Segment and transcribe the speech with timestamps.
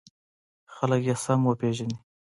[0.75, 1.95] خلک یې سم وپېژني.